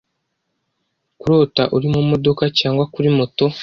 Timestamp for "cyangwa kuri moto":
2.59-3.45